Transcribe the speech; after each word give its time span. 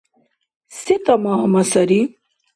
Се 0.79 0.95
тӀама-гьама 1.03 1.61
сари? 1.71 2.01